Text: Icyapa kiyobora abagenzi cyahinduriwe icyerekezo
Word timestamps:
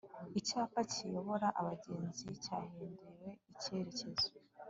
Icyapa 0.39 0.79
kiyobora 0.91 1.47
abagenzi 1.59 2.25
cyahinduriwe 2.43 3.29
icyerekezo 3.51 4.27